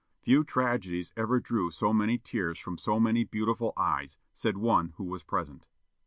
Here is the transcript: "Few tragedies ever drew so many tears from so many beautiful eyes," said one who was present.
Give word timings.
"Few 0.23 0.43
tragedies 0.43 1.13
ever 1.15 1.39
drew 1.39 1.69
so 1.69 1.93
many 1.93 2.17
tears 2.17 2.57
from 2.57 2.79
so 2.79 2.99
many 2.99 3.23
beautiful 3.23 3.71
eyes," 3.77 4.17
said 4.33 4.57
one 4.57 4.93
who 4.97 5.03
was 5.03 5.21
present. 5.21 5.67